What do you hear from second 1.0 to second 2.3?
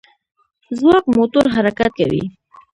موټور حرکت کوي.